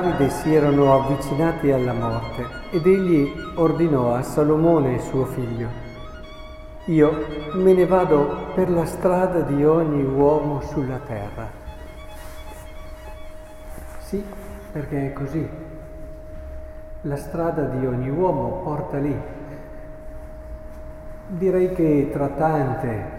Davide 0.00 0.30
si 0.30 0.54
erano 0.54 0.94
avvicinati 0.94 1.70
alla 1.70 1.92
morte 1.92 2.46
ed 2.70 2.86
egli 2.86 3.30
ordinò 3.56 4.14
a 4.14 4.22
Salomone 4.22 4.98
suo 4.98 5.26
figlio, 5.26 5.68
io 6.86 7.26
me 7.56 7.74
ne 7.74 7.84
vado 7.84 8.46
per 8.54 8.70
la 8.70 8.86
strada 8.86 9.40
di 9.40 9.62
ogni 9.62 10.02
uomo 10.02 10.62
sulla 10.62 10.98
terra. 11.06 11.50
Sì, 13.98 14.24
perché 14.72 15.08
è 15.08 15.12
così. 15.12 15.46
La 17.02 17.16
strada 17.16 17.64
di 17.64 17.84
ogni 17.84 18.08
uomo 18.08 18.62
porta 18.64 18.96
lì. 18.96 19.20
Direi 21.26 21.74
che 21.74 22.08
tra 22.10 22.28
tante 22.28 23.18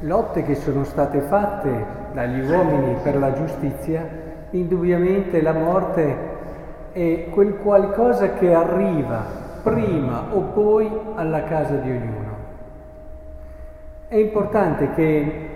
lotte 0.00 0.44
che 0.44 0.54
sono 0.54 0.84
state 0.84 1.20
fatte 1.20 1.86
dagli 2.14 2.40
uomini 2.50 2.96
per 3.02 3.18
la 3.18 3.34
giustizia, 3.34 4.30
indubbiamente 4.52 5.40
la 5.42 5.52
morte 5.52 6.30
è 6.92 7.26
quel 7.30 7.56
qualcosa 7.56 8.34
che 8.34 8.52
arriva 8.52 9.24
prima 9.62 10.26
o 10.30 10.40
poi 10.40 10.90
alla 11.14 11.44
casa 11.44 11.76
di 11.76 11.90
ognuno. 11.90 12.30
È 14.08 14.16
importante 14.16 14.90
che 14.90 15.48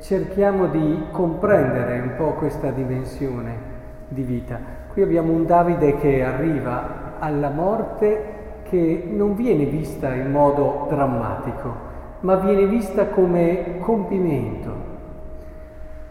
cerchiamo 0.00 0.66
di 0.66 1.06
comprendere 1.10 2.00
un 2.00 2.12
po' 2.16 2.34
questa 2.34 2.70
dimensione 2.70 3.74
di 4.08 4.22
vita. 4.22 4.58
Qui 4.92 5.02
abbiamo 5.02 5.32
un 5.32 5.44
Davide 5.44 5.96
che 5.96 6.22
arriva 6.22 7.14
alla 7.18 7.50
morte 7.50 8.34
che 8.62 9.08
non 9.10 9.34
viene 9.34 9.64
vista 9.64 10.14
in 10.14 10.30
modo 10.30 10.86
drammatico, 10.88 11.74
ma 12.20 12.36
viene 12.36 12.66
vista 12.66 13.06
come 13.06 13.78
compimento. 13.80 14.94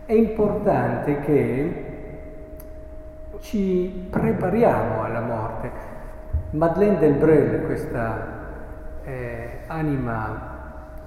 È 0.05 0.13
importante 0.13 1.19
che 1.21 1.84
ci 3.45 4.07
prepariamo 4.09 5.03
alla 5.03 5.21
morte. 5.21 5.69
Madeleine 6.51 6.97
Delbrel, 6.97 7.63
questa 7.65 8.43
eh, 9.03 9.59
anima 9.67 10.53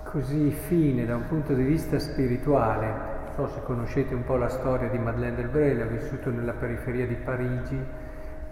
così 0.05 0.51
fine 0.51 1.05
da 1.05 1.17
un 1.17 1.27
punto 1.27 1.53
di 1.53 1.65
vista 1.65 1.99
spirituale, 1.99 2.87
non 2.87 3.33
so 3.35 3.49
se 3.49 3.63
conoscete 3.65 4.15
un 4.15 4.23
po' 4.23 4.37
la 4.37 4.49
storia 4.49 4.89
di 4.89 4.99
Madeleine 4.99 5.35
Delbrel, 5.35 5.81
ha 5.81 5.87
vissuto 5.87 6.31
nella 6.31 6.53
periferia 6.53 7.07
di 7.07 7.17
Parigi 7.17 7.85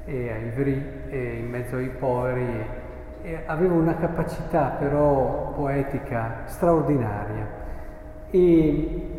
e 0.05 0.31
a 0.33 0.37
Ivry 0.37 1.03
e 1.09 1.35
in 1.37 1.49
mezzo 1.49 1.77
ai 1.77 1.89
poveri 1.89 2.67
e 3.23 3.43
aveva 3.47 3.75
una 3.75 3.97
capacità 3.97 4.77
però 4.79 5.53
poetica 5.55 6.43
straordinaria 6.47 7.65
e 8.31 9.17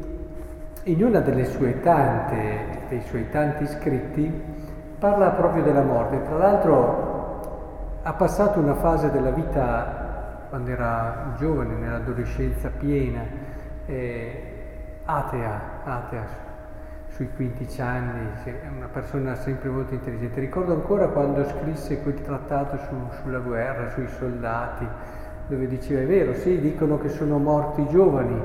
in 0.84 1.04
una 1.04 1.20
delle 1.20 1.46
sue 1.46 1.80
tante, 1.80 2.86
dei 2.90 3.02
suoi 3.02 3.30
tanti 3.30 3.66
scritti 3.68 4.56
parla 5.00 5.30
proprio 5.32 5.64
della 5.64 5.84
morte. 5.84 6.24
Tra 6.24 6.38
l'altro 6.38 8.00
ha 8.02 8.14
passato 8.14 8.60
una 8.60 8.76
fase 8.76 9.12
della 9.12 9.32
vita 9.32 10.46
quando 10.50 10.72
era 10.72 11.34
giovane, 11.38 11.76
nell'adolescenza 11.76 12.70
piena, 12.70 13.22
eh, 13.86 15.00
atea, 15.04 15.62
atea 15.84 16.46
sui 17.10 17.30
15 17.36 17.82
anni, 17.82 18.28
una 18.76 18.88
persona 18.88 19.36
sempre 19.36 19.70
molto 19.70 19.94
intelligente. 19.94 20.40
Ricordo 20.40 20.74
ancora 20.74 21.08
quando 21.08 21.44
scrisse 21.46 22.02
quel 22.02 22.22
trattato 22.22 22.78
su, 22.78 22.96
sulla 23.22 23.40
guerra, 23.40 23.90
sui 23.90 24.08
soldati, 24.08 24.88
dove 25.48 25.68
diceva 25.68 26.02
è 26.02 26.06
vero, 26.06 26.34
sì, 26.34 26.60
dicono 26.60 27.00
che 27.00 27.10
sono 27.10 27.38
morti 27.40 27.88
giovani, 27.88 28.40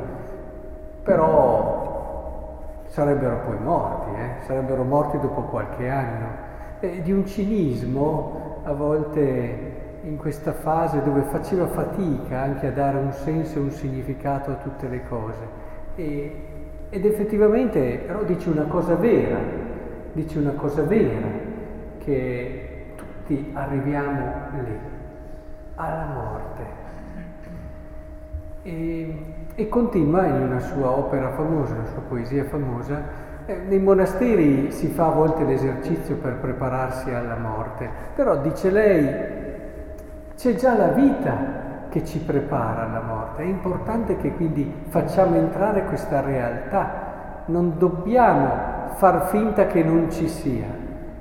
però 1.03 1.82
sarebbero 2.93 3.41
poi 3.47 3.59
morti, 3.59 4.21
eh? 4.21 4.45
sarebbero 4.45 4.85
morti 4.85 5.19
dopo 5.19 5.43
qualche 5.43 5.89
anno. 5.89 6.51
E 6.79 7.01
di 7.01 7.11
un 7.11 7.25
cinismo 7.25 8.61
a 8.65 8.73
volte 8.75 9.81
in 10.03 10.19
questa 10.19 10.53
fase 10.53 11.03
dove 11.03 11.23
faceva 11.23 11.67
fatica 11.69 12.43
anche 12.43 12.67
a 12.67 12.71
dare 12.71 12.99
un 12.99 13.13
senso 13.13 13.59
e 13.59 13.61
un 13.63 13.71
significato 13.71 14.51
a 14.51 14.55
tutte 14.57 14.89
le 14.89 15.05
cose. 15.09 15.41
E, 15.95 16.47
ed 16.91 17.07
effettivamente 17.07 18.03
però 18.07 18.25
dice 18.25 18.51
una 18.51 18.65
cosa 18.65 18.95
vera, 18.95 19.39
dice 20.13 20.39
una 20.39 20.53
cosa 20.53 20.83
vera, 20.83 21.29
che 21.97 22.93
tutti 22.95 23.53
arriviamo 23.55 24.33
lì, 24.67 24.79
alla 25.77 26.07
morte. 26.13 26.63
E, 28.65 29.32
e 29.55 29.69
continua 29.69 30.27
in 30.27 30.41
una 30.41 30.61
sua 30.61 30.91
opera 30.91 31.31
famosa, 31.33 31.75
una 31.75 31.87
sua 31.87 32.03
poesia 32.09 32.45
famosa, 32.45 33.03
eh, 33.47 33.57
nei 33.67 33.81
monasteri 33.81 34.71
si 34.71 34.89
fa 34.89 35.07
a 35.07 35.11
volte 35.11 35.45
l'esercizio 35.45 36.17
per 36.17 36.35
prepararsi 36.35 37.11
alla 37.11 37.37
morte, 37.37 37.89
però 38.15 38.37
dice 38.37 38.71
lei, 38.71 39.15
c'è 40.37 40.55
già 40.55 40.77
la 40.77 40.89
vita 40.89 41.61
che 41.89 42.05
ci 42.05 42.21
prepara 42.21 42.89
alla 42.89 43.03
morte, 43.03 43.43
è 43.43 43.47
importante 43.47 44.17
che 44.17 44.33
quindi 44.33 44.73
facciamo 44.89 45.37
entrare 45.37 45.85
questa 45.85 46.21
realtà, 46.23 47.11
non 47.47 47.75
dobbiamo 47.77 48.91
far 48.95 49.27
finta 49.27 49.67
che 49.67 49.83
non 49.83 50.11
ci 50.11 50.29
sia, 50.29 50.67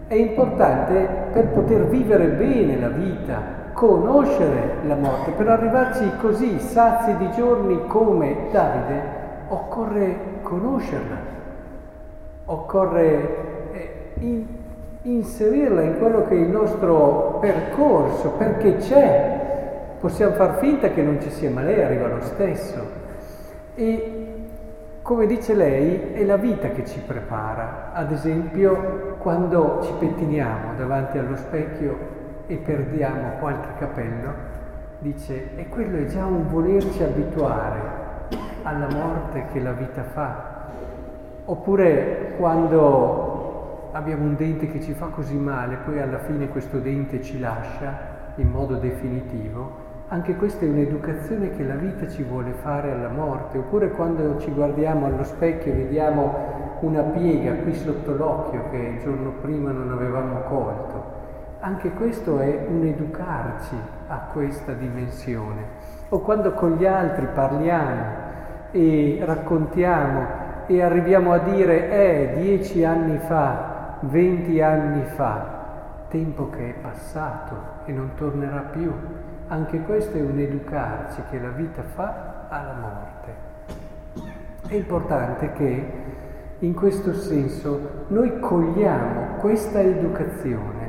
è 0.08 0.16
importante 0.16 1.30
per 1.34 1.48
poter 1.48 1.88
vivere 1.88 2.28
bene 2.28 2.80
la 2.80 2.90
vita, 2.90 3.61
conoscere 3.74 4.78
la 4.86 4.96
morte. 4.96 5.32
Per 5.32 5.48
arrivarci 5.48 6.10
così 6.20 6.60
sazi 6.60 7.16
di 7.18 7.30
giorni 7.32 7.86
come 7.88 8.48
Davide, 8.52 9.02
occorre 9.48 10.16
conoscerla, 10.42 11.18
occorre 12.46 13.72
eh, 13.72 14.12
in, 14.20 14.46
inserirla 15.04 15.82
in 15.82 15.98
quello 15.98 16.26
che 16.26 16.36
è 16.36 16.40
il 16.40 16.50
nostro 16.50 17.38
percorso, 17.40 18.32
perché 18.32 18.78
c'è. 18.78 19.40
Possiamo 20.00 20.34
far 20.34 20.58
finta 20.58 20.90
che 20.90 21.02
non 21.02 21.22
ci 21.22 21.30
sia, 21.30 21.50
ma 21.52 21.62
lei 21.62 21.84
arriva 21.84 22.08
lo 22.08 22.22
stesso. 22.22 23.00
E 23.76 24.22
come 25.02 25.26
dice 25.26 25.54
lei, 25.54 26.14
è 26.14 26.24
la 26.24 26.38
vita 26.38 26.70
che 26.70 26.86
ci 26.86 27.00
prepara. 27.00 27.92
Ad 27.94 28.12
esempio, 28.12 29.16
quando 29.20 29.80
ci 29.84 29.92
pettiniamo 30.00 30.74
davanti 30.78 31.18
allo 31.18 31.36
specchio 31.36 32.20
e 32.52 32.58
perdiamo 32.58 33.38
qualche 33.40 33.70
capello, 33.80 34.34
dice, 35.00 35.56
e 35.56 35.70
quello 35.70 36.00
è 36.00 36.06
già 36.06 36.26
un 36.26 36.50
volerci 36.50 37.02
abituare 37.02 37.80
alla 38.64 38.90
morte 38.92 39.46
che 39.54 39.62
la 39.62 39.72
vita 39.72 40.04
fa. 40.04 40.50
Oppure 41.46 42.34
quando 42.38 43.90
abbiamo 43.94 44.26
un 44.26 44.36
dente 44.36 44.68
che 44.68 44.82
ci 44.82 44.92
fa 44.92 45.06
così 45.06 45.38
male, 45.38 45.78
poi 45.86 46.02
alla 46.02 46.20
fine 46.20 46.50
questo 46.50 46.80
dente 46.80 47.22
ci 47.22 47.40
lascia 47.40 48.20
in 48.36 48.50
modo 48.50 48.76
definitivo, 48.76 49.90
anche 50.10 50.36
questa 50.36 50.66
è 50.66 50.68
un'educazione 50.68 51.52
che 51.52 51.64
la 51.64 51.76
vita 51.76 52.06
ci 52.10 52.22
vuole 52.22 52.52
fare 52.52 52.92
alla 52.92 53.08
morte. 53.08 53.60
Oppure 53.60 53.92
quando 53.92 54.40
ci 54.40 54.52
guardiamo 54.52 55.06
allo 55.06 55.24
specchio 55.24 55.72
e 55.72 55.76
vediamo 55.76 56.80
una 56.82 57.02
piega 57.02 57.54
qui 57.54 57.74
sotto 57.74 58.14
l'occhio 58.14 58.70
che 58.72 58.78
il 58.78 59.00
giorno 59.00 59.36
prima 59.40 59.72
non 59.72 59.90
avevamo 59.90 60.42
colto 60.42 61.21
anche 61.62 61.92
questo 61.92 62.40
è 62.40 62.66
un 62.68 62.84
educarci 62.86 63.76
a 64.08 64.18
questa 64.34 64.74
dimensione. 64.74 65.90
O 66.10 66.20
quando 66.20 66.54
con 66.54 66.76
gli 66.76 66.86
altri 66.86 67.28
parliamo 67.34 68.04
e 68.72 69.20
raccontiamo 69.24 70.40
e 70.66 70.82
arriviamo 70.82 71.34
a 71.34 71.38
dire, 71.38 71.90
eh, 71.92 72.40
dieci 72.42 72.84
anni 72.84 73.18
fa, 73.20 73.98
venti 74.02 74.60
anni 74.60 75.04
fa, 75.06 76.06
tempo 76.10 76.50
che 76.50 76.70
è 76.70 76.74
passato 76.74 77.56
e 77.86 77.92
non 77.92 78.12
tornerà 78.16 78.62
più. 78.72 78.92
Anche 79.48 79.82
questo 79.82 80.18
è 80.18 80.22
un 80.22 80.40
educarci 80.40 81.22
che 81.30 81.40
la 81.40 81.50
vita 81.50 81.84
fa 81.84 82.48
alla 82.50 82.74
morte. 82.74 83.50
È 84.68 84.74
importante 84.74 85.52
che 85.54 85.92
in 86.60 86.74
questo 86.74 87.14
senso 87.14 88.06
noi 88.08 88.40
cogliamo 88.40 89.36
questa 89.38 89.80
educazione 89.80 90.81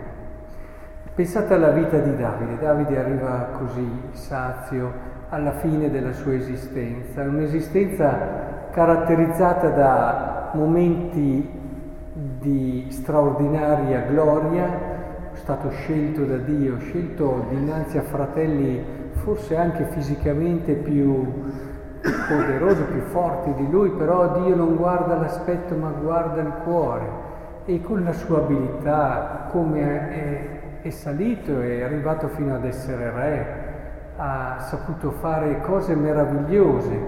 Pensate 1.22 1.54
alla 1.54 1.70
vita 1.70 1.98
di 1.98 2.16
Davide. 2.16 2.58
Davide 2.58 2.98
arriva 2.98 3.50
così 3.56 3.88
sazio 4.10 4.92
alla 5.28 5.52
fine 5.52 5.88
della 5.88 6.12
sua 6.12 6.34
esistenza, 6.34 7.22
un'esistenza 7.22 8.66
caratterizzata 8.72 9.68
da 9.68 10.50
momenti 10.54 11.48
di 12.40 12.86
straordinaria 12.90 14.00
gloria, 14.00 14.68
stato 15.34 15.70
scelto 15.70 16.24
da 16.24 16.38
Dio, 16.38 16.80
scelto 16.80 17.46
dinanzi 17.50 17.98
a 17.98 18.02
fratelli 18.02 18.82
forse 19.12 19.56
anche 19.56 19.84
fisicamente 19.90 20.72
più 20.72 21.24
poderosi, 22.00 22.82
più 22.82 23.02
forti 23.02 23.54
di 23.54 23.70
lui, 23.70 23.90
però 23.90 24.40
Dio 24.42 24.56
non 24.56 24.74
guarda 24.74 25.14
l'aspetto 25.14 25.76
ma 25.76 25.90
guarda 25.90 26.40
il 26.40 26.52
cuore 26.64 27.06
e 27.64 27.80
con 27.80 28.02
la 28.02 28.12
sua 28.12 28.38
abilità 28.38 29.46
come 29.52 30.10
è 30.10 30.61
è 30.82 30.90
salito, 30.90 31.60
è 31.60 31.82
arrivato 31.82 32.26
fino 32.28 32.56
ad 32.56 32.64
essere 32.64 33.10
re, 33.12 33.70
ha 34.16 34.58
saputo 34.58 35.12
fare 35.12 35.60
cose 35.60 35.94
meravigliose, 35.94 37.00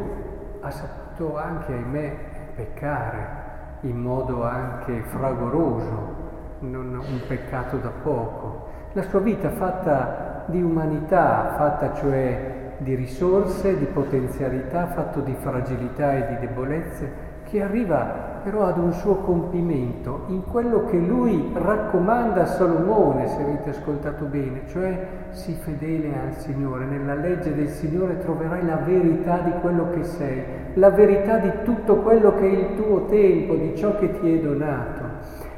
ha 0.60 0.70
saputo 0.70 1.36
anche, 1.36 1.72
ahimè, 1.72 2.16
peccare 2.54 3.42
in 3.80 3.96
modo 3.96 4.44
anche 4.44 5.02
fragoroso, 5.02 6.22
non 6.60 6.94
un 6.94 7.20
peccato 7.26 7.78
da 7.78 7.90
poco. 7.90 8.68
La 8.92 9.02
sua 9.02 9.18
vita 9.18 9.50
fatta 9.50 10.44
di 10.46 10.62
umanità, 10.62 11.54
fatta 11.56 11.94
cioè 11.94 12.74
di 12.78 12.94
risorse, 12.94 13.76
di 13.76 13.86
potenzialità, 13.86 14.86
fatto 14.86 15.18
di 15.20 15.34
fragilità 15.40 16.14
e 16.14 16.28
di 16.28 16.46
debolezze, 16.46 17.12
che 17.54 17.62
arriva 17.62 18.32
però 18.42 18.64
ad 18.64 18.78
un 18.78 18.92
suo 18.92 19.18
compimento 19.18 20.24
in 20.26 20.42
quello 20.42 20.86
che 20.86 20.98
lui 20.98 21.52
raccomanda 21.54 22.42
a 22.42 22.46
Salomone, 22.46 23.28
se 23.28 23.40
avete 23.40 23.70
ascoltato 23.70 24.24
bene, 24.24 24.62
cioè 24.66 25.06
sii 25.30 25.54
fedele 25.54 26.08
al 26.20 26.34
Signore, 26.38 26.84
nella 26.84 27.14
legge 27.14 27.54
del 27.54 27.68
Signore 27.68 28.18
troverai 28.18 28.66
la 28.66 28.78
verità 28.84 29.38
di 29.38 29.52
quello 29.60 29.88
che 29.90 30.02
sei, 30.02 30.42
la 30.74 30.90
verità 30.90 31.38
di 31.38 31.52
tutto 31.62 31.98
quello 31.98 32.34
che 32.34 32.40
è 32.40 32.52
il 32.52 32.74
tuo 32.74 33.04
tempo, 33.04 33.54
di 33.54 33.76
ciò 33.76 33.96
che 33.98 34.18
ti 34.18 34.36
è 34.36 34.40
donato. 34.40 35.02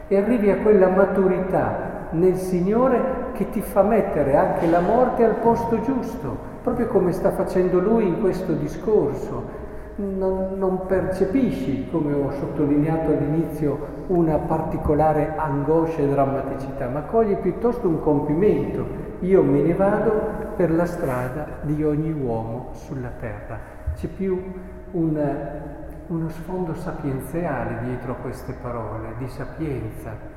E 0.07 0.19
arrivi 0.19 0.51
a 0.51 0.59
quella 0.59 0.89
maturità 0.89 2.09
nel 2.11 2.37
Signore 2.37 3.31
che 3.33 3.49
ti 3.49 3.63
fa 3.63 3.83
mettere 3.83 4.37
anche 4.37 4.67
la 4.69 4.81
morte 4.81 5.25
al 5.25 5.37
posto 5.37 5.81
giusto, 5.81 6.37
proprio 6.63 6.89
come 6.89 7.13
sta 7.13 7.31
facendo 7.31 7.81
lui 7.81 8.07
in 8.07 8.21
questo 8.21 8.53
discorso 8.53 9.65
non, 9.97 10.59
non, 10.59 10.87
percepisci, 10.87 11.89
come 11.91 12.13
ho 12.13 12.31
sottolineato 12.33 13.13
all'inizio, 13.13 14.05
una 14.09 14.37
particolare 14.37 15.35
angoscia 15.37 16.03
e 16.03 16.09
drammaticità, 16.09 16.89
ma 16.89 17.03
cogli 17.03 17.35
piuttosto 17.37 17.89
un 17.89 18.01
compimento. 18.01 19.05
Io 19.21 19.43
me 19.43 19.63
ne 19.63 19.75
vado 19.75 20.13
per 20.57 20.71
la 20.71 20.85
strada 20.85 21.47
di 21.63 21.83
ogni 21.83 22.13
uomo 22.13 22.71
sulla 22.73 23.11
terra. 23.19 23.59
C'è 23.95 24.09
più 24.09 24.53
un, 24.91 25.37
uno 26.09 26.29
sfondo 26.29 26.75
sapienziale 26.75 27.85
dietro 27.85 28.13
a 28.13 28.17
queste 28.17 28.53
parole, 28.61 29.15
di 29.17 29.29
sapienza. 29.29 30.35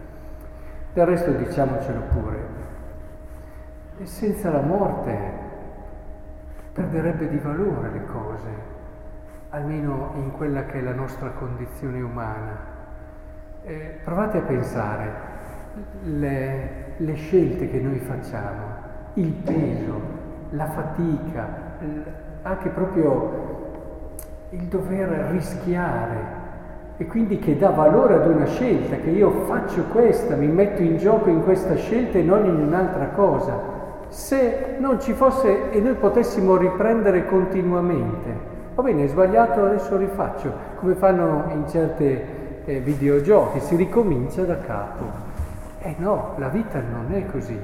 Del 0.94 1.06
resto 1.06 1.32
diciamocelo 1.32 2.00
pure, 2.14 2.38
senza 4.04 4.50
la 4.50 4.62
morte 4.62 5.18
perderebbe 6.72 7.28
di 7.28 7.38
valore 7.38 7.90
le 7.92 8.06
cose 8.06 8.78
almeno 9.50 10.12
in 10.16 10.32
quella 10.32 10.66
che 10.66 10.80
è 10.80 10.82
la 10.82 10.94
nostra 10.94 11.30
condizione 11.30 12.02
umana. 12.02 12.78
Eh, 13.64 14.00
provate 14.04 14.38
a 14.38 14.42
pensare 14.42 15.12
le, 16.04 16.94
le, 16.98 17.14
scelte 17.16 17.70
che 17.70 17.80
noi 17.80 18.00
facciamo, 18.00 18.88
il 19.16 19.32
peso, 19.32 20.02
la 20.52 20.68
fatica, 20.68 21.48
anche 22.44 22.70
proprio 22.70 23.68
il 24.52 24.64
dover 24.64 25.10
rischiare 25.32 26.38
e 26.98 27.06
quindi 27.06 27.40
che 27.40 27.58
dà 27.58 27.70
valore 27.70 28.16
ad 28.16 28.28
una 28.28 28.46
scelta, 28.46 28.98
che 28.98 29.10
io 29.10 29.32
faccio 29.46 29.84
questa, 29.86 30.36
mi 30.36 30.48
metto 30.48 30.82
in 30.82 30.98
gioco 30.98 31.30
in 31.30 31.44
questa 31.44 31.76
scelta 31.76 32.18
e 32.18 32.24
non 32.24 32.46
in 32.46 32.56
un'altra 32.56 33.08
cosa. 33.10 33.78
Se 34.10 34.76
non 34.80 35.00
ci 35.00 35.14
fosse 35.14 35.72
e 35.72 35.80
noi 35.80 35.96
potessimo 35.96 36.58
riprendere 36.58 37.26
continuamente, 37.26 38.58
Va 38.80 38.86
bene, 38.86 39.04
è 39.04 39.08
sbagliato, 39.08 39.66
adesso 39.66 39.98
rifaccio, 39.98 40.54
come 40.78 40.94
fanno 40.94 41.48
in 41.52 41.68
certi 41.68 42.18
eh, 42.64 42.80
videogiochi, 42.80 43.60
si 43.60 43.76
ricomincia 43.76 44.44
da 44.44 44.58
capo. 44.58 45.04
Eh 45.82 45.96
no, 45.98 46.36
la 46.38 46.48
vita 46.48 46.80
non 46.80 47.14
è 47.14 47.26
così. 47.26 47.60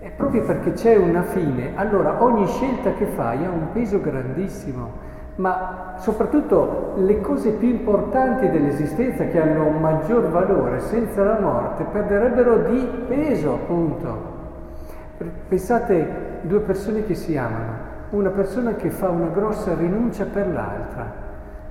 È 0.00 0.10
proprio 0.10 0.42
perché 0.42 0.72
c'è 0.72 0.96
una 0.96 1.22
fine, 1.22 1.70
allora 1.76 2.20
ogni 2.24 2.48
scelta 2.48 2.94
che 2.94 3.06
fai 3.06 3.44
ha 3.44 3.48
un 3.48 3.70
peso 3.70 4.00
grandissimo, 4.00 4.90
ma 5.36 5.94
soprattutto 5.98 6.94
le 6.96 7.20
cose 7.20 7.50
più 7.50 7.68
importanti 7.68 8.50
dell'esistenza 8.50 9.26
che 9.26 9.40
hanno 9.40 9.66
un 9.66 9.80
maggior 9.80 10.30
valore 10.30 10.80
senza 10.80 11.22
la 11.22 11.38
morte 11.38 11.84
perderebbero 11.84 12.56
di 12.68 13.04
peso, 13.06 13.52
appunto. 13.52 14.38
Pensate 15.46 16.40
due 16.40 16.58
persone 16.58 17.04
che 17.04 17.14
si 17.14 17.36
amano, 17.36 17.89
una 18.10 18.30
persona 18.30 18.74
che 18.74 18.90
fa 18.90 19.08
una 19.08 19.28
grossa 19.28 19.74
rinuncia 19.74 20.24
per 20.24 20.48
l'altra, 20.48 21.28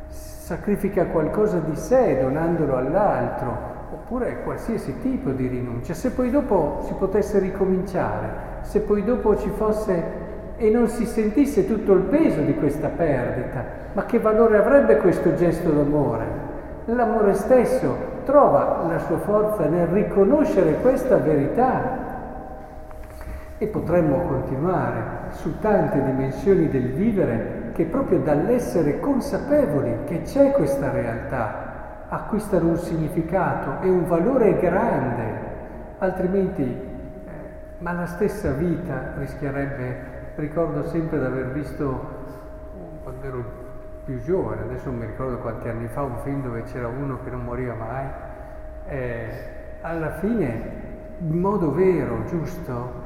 sacrifica 0.07 1.06
qualcosa 1.07 1.59
di 1.59 1.75
sé 1.75 2.19
donandolo 2.21 2.77
all'altro, 2.77 3.77
oppure 3.91 4.41
qualsiasi 4.44 5.00
tipo 5.01 5.31
di 5.31 5.47
rinuncia. 5.47 5.94
Se 5.94 6.12
poi 6.12 6.30
dopo 6.31 6.83
si 6.86 6.94
potesse 6.94 7.39
ricominciare, 7.39 8.47
se 8.62 8.80
poi 8.81 9.03
dopo 9.03 9.36
ci 9.38 9.50
fosse 9.50 10.27
e 10.56 10.69
non 10.69 10.88
si 10.88 11.06
sentisse 11.06 11.68
tutto 11.68 11.94
il 11.94 12.03
peso 12.03 12.42
di 12.42 12.56
questa 12.56 12.88
perdita, 12.88 13.63
ma 13.94 14.06
che 14.06 14.19
valore 14.19 14.57
avrebbe 14.57 14.97
questo 14.97 15.35
gesto 15.35 15.69
d'amore? 15.69 16.47
L'amore 16.85 17.33
stesso 17.33 17.95
trova 18.24 18.85
la 18.88 19.00
sua 19.00 19.18
forza 19.18 19.65
nel 19.65 19.88
riconoscere 19.88 20.75
questa 20.81 21.18
verità 21.18 22.08
e 23.59 23.67
potremmo 23.67 24.21
continuare 24.25 25.31
su 25.31 25.59
tante 25.59 26.01
dimensioni 26.01 26.69
del 26.69 26.94
vivere 26.94 27.71
che 27.73 27.83
proprio 27.83 28.19
dall'essere 28.19 29.00
consapevoli 29.00 30.06
che 30.06 30.21
c'è 30.21 30.51
questa 30.51 30.89
realtà 30.89 32.07
acquistano 32.07 32.69
un 32.69 32.77
significato 32.77 33.81
e 33.85 33.89
un 33.89 34.07
valore 34.07 34.57
grande, 34.59 35.23
altrimenti 36.00 36.63
eh, 36.63 36.77
ma 37.79 37.91
la 37.91 38.06
stessa 38.06 38.51
vita 38.51 39.13
rischierebbe, 39.17 39.95
ricordo 40.35 40.88
sempre 40.88 41.19
di 41.19 41.25
aver 41.25 41.51
visto 41.51 42.17
quando 43.03 43.27
ero 43.27 43.44
più 44.06 44.21
giovane, 44.21 44.61
adesso 44.61 44.89
non 44.89 45.00
mi 45.00 45.06
ricordo 45.06 45.38
quanti 45.38 45.67
anni 45.67 45.88
fa, 45.88 46.01
un 46.01 46.17
film 46.23 46.41
dove 46.41 46.63
c'era 46.63 46.88
uno 46.88 47.19
che 47.23 47.29
non 47.29 47.44
moriva 47.44 47.73
mai, 47.73 48.06
eh, 48.88 49.29
alla 49.81 50.11
fine 50.13 50.88
in 51.19 51.38
modo 51.38 51.73
vero, 51.73 52.23
giusto, 52.25 52.98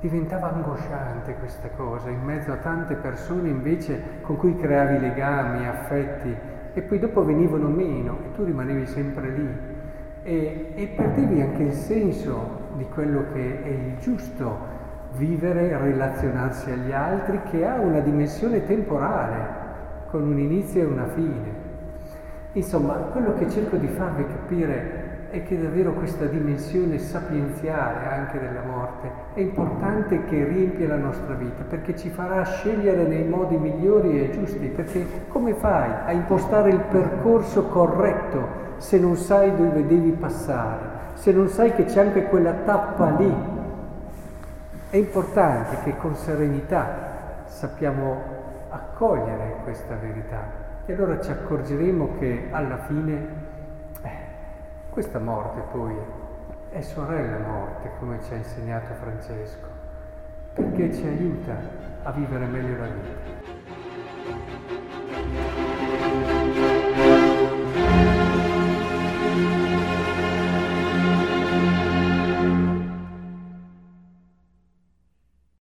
diventava 0.00 0.52
angosciante 0.54 1.34
questa 1.34 1.68
cosa, 1.76 2.08
in 2.08 2.22
mezzo 2.22 2.52
a 2.52 2.56
tante 2.56 2.94
persone 2.94 3.48
invece 3.48 4.20
con 4.22 4.36
cui 4.36 4.56
creavi 4.56 4.98
legami, 4.98 5.66
affetti, 5.66 6.34
e 6.72 6.82
poi 6.82 6.98
dopo 6.98 7.24
venivano 7.24 7.68
meno 7.68 8.18
e 8.24 8.32
tu 8.32 8.44
rimanevi 8.44 8.86
sempre 8.86 9.28
lì 9.28 9.48
e, 10.22 10.72
e 10.74 10.86
perdevi 10.86 11.40
anche 11.40 11.62
il 11.62 11.72
senso 11.72 12.68
di 12.76 12.86
quello 12.86 13.24
che 13.32 13.62
è 13.62 13.68
il 13.68 13.98
giusto 13.98 14.78
vivere, 15.16 15.76
relazionarsi 15.76 16.70
agli 16.70 16.92
altri, 16.92 17.40
che 17.50 17.66
ha 17.66 17.74
una 17.74 18.00
dimensione 18.00 18.64
temporale, 18.64 19.58
con 20.08 20.22
un 20.22 20.38
inizio 20.38 20.82
e 20.82 20.84
una 20.84 21.06
fine. 21.08 21.68
Insomma, 22.52 22.94
quello 22.94 23.34
che 23.34 23.48
cerco 23.50 23.76
di 23.76 23.88
farvi 23.88 24.24
capire 24.26 25.09
è 25.30 25.44
che 25.44 25.60
davvero 25.60 25.92
questa 25.92 26.24
dimensione 26.24 26.98
sapienziale 26.98 28.06
anche 28.08 28.40
della 28.40 28.62
morte 28.62 29.08
è 29.34 29.40
importante 29.40 30.24
che 30.24 30.44
riempie 30.44 30.88
la 30.88 30.96
nostra 30.96 31.34
vita 31.34 31.62
perché 31.62 31.96
ci 31.96 32.08
farà 32.08 32.42
scegliere 32.42 33.04
nei 33.04 33.24
modi 33.24 33.56
migliori 33.56 34.20
e 34.20 34.30
giusti, 34.30 34.66
perché 34.66 35.06
come 35.28 35.54
fai 35.54 35.88
a 36.04 36.10
impostare 36.10 36.70
il 36.70 36.80
percorso 36.80 37.66
corretto 37.66 38.58
se 38.78 38.98
non 38.98 39.16
sai 39.16 39.54
dove 39.54 39.86
devi 39.86 40.10
passare, 40.10 40.78
se 41.14 41.30
non 41.32 41.48
sai 41.48 41.74
che 41.74 41.84
c'è 41.84 42.00
anche 42.00 42.24
quella 42.24 42.52
tappa 42.52 43.10
lì? 43.10 43.32
È 44.90 44.96
importante 44.96 45.76
che 45.84 45.96
con 45.96 46.16
serenità 46.16 47.44
sappiamo 47.44 48.20
accogliere 48.68 49.58
questa 49.62 49.94
verità 49.94 50.68
e 50.86 50.92
allora 50.92 51.20
ci 51.20 51.30
accorgeremo 51.30 52.16
che 52.18 52.48
alla 52.50 52.78
fine 52.78 53.39
questa 54.90 55.20
morte 55.20 55.60
poi 55.70 55.94
è 56.70 56.80
sorella 56.80 57.38
morte, 57.38 57.90
come 57.98 58.20
ci 58.22 58.32
ha 58.32 58.36
insegnato 58.36 58.92
Francesco, 58.94 59.68
perché 60.52 60.92
ci 60.92 61.06
aiuta 61.06 61.56
a 62.02 62.10
vivere 62.12 62.46
meglio 62.46 62.76
la 62.76 62.86
vita. 62.86 63.59